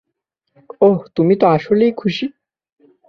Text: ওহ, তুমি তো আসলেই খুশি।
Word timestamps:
ওহ, 0.81 0.99
তুমি 1.15 1.33
তো 1.35 1.45
আসলেই 1.47 1.91
খুশি। 1.91 2.25